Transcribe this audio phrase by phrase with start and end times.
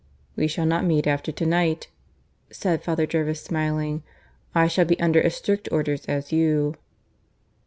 [0.35, 1.87] "We shall not meet after to night,"
[2.49, 4.01] said Father Jervis, smiling,
[4.55, 6.73] "I shall be under as strict orders as you."